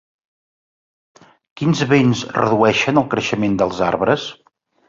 [1.61, 4.27] Quins vents redueixen el creixement dels arbres?